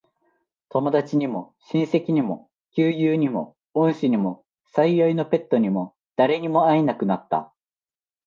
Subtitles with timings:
[0.69, 4.43] 友達にも、親戚にも、旧友にも、恩師にも、
[4.73, 7.53] 最愛のペットにも、誰にも会えなくなった。